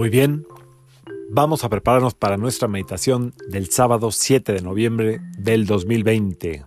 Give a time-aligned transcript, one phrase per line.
[0.00, 0.46] Muy bien,
[1.28, 6.64] vamos a prepararnos para nuestra meditación del sábado 7 de noviembre del 2020.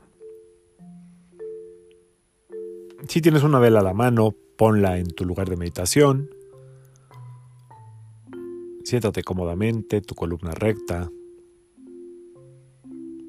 [3.07, 6.29] Si tienes una vela a la mano, ponla en tu lugar de meditación.
[8.83, 11.09] Siéntate cómodamente, tu columna recta.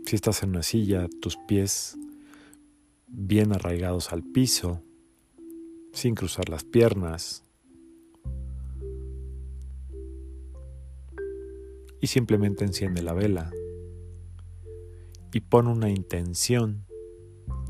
[0.05, 1.97] Si estás en una silla, tus pies
[3.07, 4.83] bien arraigados al piso,
[5.95, 7.45] sin cruzar las piernas.
[12.05, 13.51] Y simplemente enciende la vela
[15.33, 16.85] y pon una intención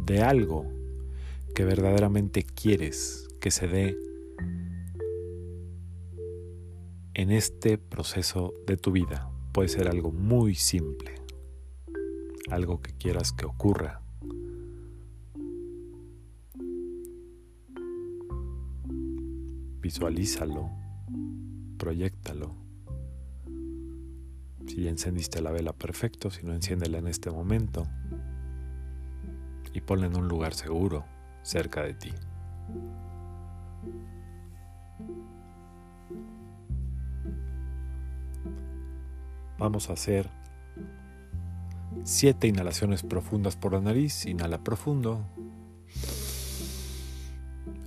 [0.04, 0.66] de algo
[1.54, 3.96] que verdaderamente quieres que se dé
[7.14, 9.30] en este proceso de tu vida.
[9.52, 11.14] Puede ser algo muy simple,
[12.50, 14.02] algo que quieras que ocurra.
[19.80, 20.70] Visualízalo,
[21.78, 22.63] proyectalo.
[24.66, 26.30] Si ya encendiste la vela, perfecto.
[26.30, 27.86] Si no, enciéndela en este momento
[29.72, 31.04] y ponla en un lugar seguro
[31.42, 32.12] cerca de ti.
[39.58, 40.28] Vamos a hacer
[42.02, 44.26] siete inhalaciones profundas por la nariz.
[44.26, 45.24] Inhala profundo.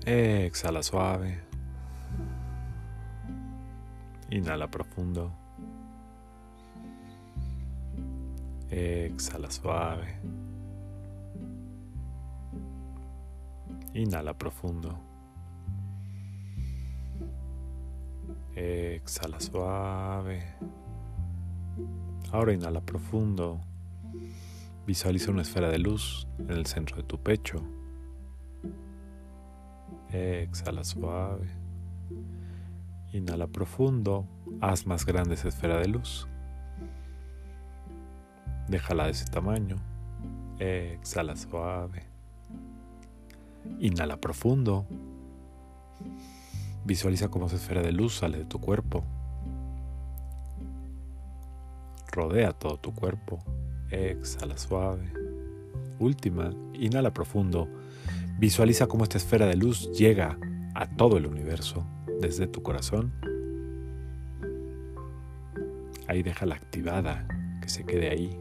[0.05, 1.39] Exhala suave.
[4.29, 5.46] Inhala profundo.
[8.69, 10.19] Exhala suave.
[13.93, 14.99] Inhala profundo.
[18.55, 20.43] Exhala suave.
[22.31, 23.61] Ahora inhala profundo.
[24.85, 27.63] Visualiza una esfera de luz en el centro de tu pecho.
[30.11, 31.47] Exhala suave.
[33.13, 34.27] Inhala profundo.
[34.61, 36.27] Haz más grande esa esfera de luz.
[38.67, 39.77] Déjala de ese tamaño.
[40.59, 42.03] Exhala suave.
[43.79, 44.85] Inhala profundo.
[46.85, 49.03] Visualiza cómo esa esfera de luz sale de tu cuerpo.
[52.11, 53.39] Rodea todo tu cuerpo.
[53.89, 55.11] Exhala suave.
[55.99, 57.67] Última, inhala profundo.
[58.37, 60.37] Visualiza cómo esta esfera de luz llega
[60.75, 61.85] a todo el universo
[62.21, 63.13] desde tu corazón.
[66.07, 67.27] Ahí déjala activada,
[67.61, 68.39] que se quede ahí,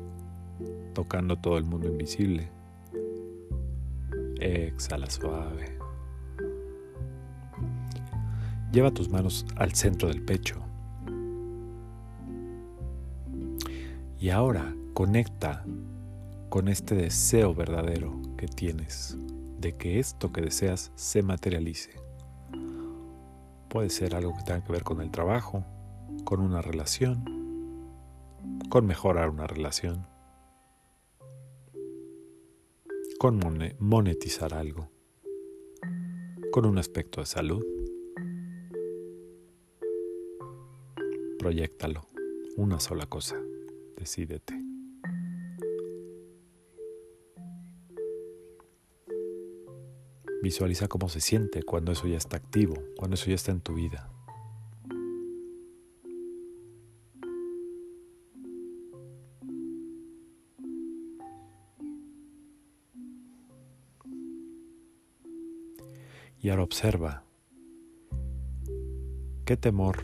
[0.96, 2.48] tocando todo el mundo invisible.
[4.40, 5.78] Exhala suave.
[8.72, 10.56] Lleva tus manos al centro del pecho.
[14.18, 15.66] Y ahora conecta
[16.48, 19.18] con este deseo verdadero que tienes
[19.60, 21.90] de que esto que deseas se materialice.
[23.68, 25.62] Puede ser algo que tenga que ver con el trabajo,
[26.24, 27.22] con una relación,
[28.70, 30.15] con mejorar una relación
[33.18, 33.40] con
[33.78, 34.90] monetizar algo,
[36.52, 37.64] con un aspecto de salud.
[41.38, 42.06] Proyectalo,
[42.56, 43.40] una sola cosa,
[43.96, 44.54] decídete.
[50.42, 53.74] Visualiza cómo se siente cuando eso ya está activo, cuando eso ya está en tu
[53.74, 54.15] vida.
[66.46, 67.24] Y ahora observa
[69.44, 69.96] qué temor,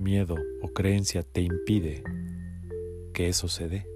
[0.00, 2.02] miedo o creencia te impide
[3.14, 3.86] que eso se dé.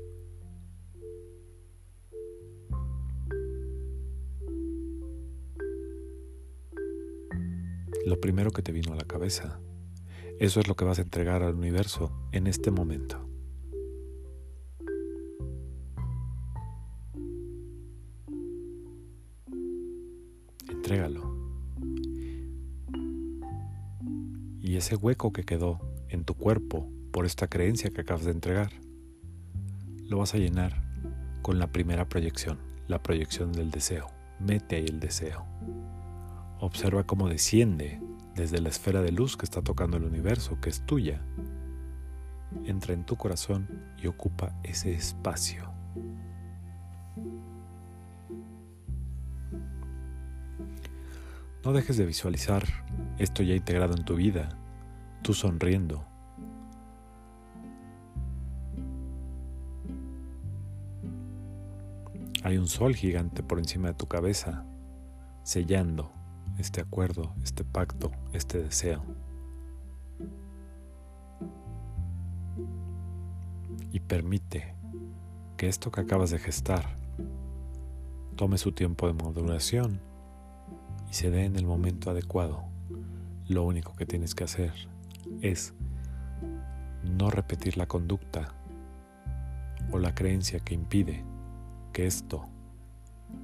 [8.07, 9.59] Lo primero que te vino a la cabeza,
[10.39, 13.29] eso es lo que vas a entregar al universo en este momento.
[20.69, 21.32] Entrégalo.
[24.73, 28.73] Y ese hueco que quedó en tu cuerpo por esta creencia que acabas de entregar,
[30.09, 30.83] lo vas a llenar
[31.43, 32.59] con la primera proyección,
[32.89, 34.09] la proyección del deseo.
[34.41, 35.45] Mete ahí el deseo.
[36.59, 38.01] Observa cómo desciende
[38.35, 41.21] desde la esfera de luz que está tocando el universo, que es tuya.
[42.65, 43.69] Entra en tu corazón
[44.03, 45.71] y ocupa ese espacio.
[51.63, 52.65] No dejes de visualizar
[53.19, 54.59] esto ya integrado en tu vida
[55.23, 56.05] tú sonriendo.
[62.45, 64.65] Hay un sol gigante por encima de tu cabeza,
[65.45, 66.11] sellando
[66.59, 69.03] este acuerdo, este pacto, este deseo.
[73.93, 74.75] y permite
[75.57, 76.97] que esto que acabas de gestar
[78.37, 80.01] tome su tiempo de maduración
[81.11, 82.65] y se dé en el momento adecuado.
[83.49, 84.73] Lo único que tienes que hacer
[85.41, 85.75] es
[87.03, 88.55] no repetir la conducta
[89.91, 91.25] o la creencia que impide
[91.93, 92.49] que esto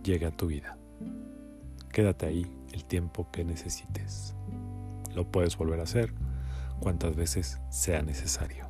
[0.03, 0.79] llegue a tu vida.
[1.93, 4.35] Quédate ahí el tiempo que necesites.
[5.15, 6.13] Lo puedes volver a hacer
[6.81, 8.69] cuantas veces sea necesario.